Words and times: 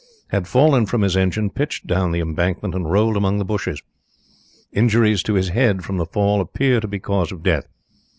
Had 0.31 0.47
fallen 0.47 0.87
from 0.87 1.03
his 1.03 1.15
engine, 1.15 1.51
pitched 1.51 1.85
down 1.85 2.11
the 2.11 2.21
embankment, 2.21 2.73
and 2.73 2.91
rolled 2.91 3.15
among 3.15 3.37
the 3.37 3.45
bushes. 3.45 3.83
Injuries 4.71 5.21
to 5.21 5.35
his 5.35 5.49
head, 5.49 5.83
from 5.83 5.97
the 5.97 6.07
fall, 6.07 6.41
appear 6.41 6.79
to 6.79 6.87
be 6.87 6.97
cause 6.97 7.31
of 7.31 7.43
death. 7.43 7.67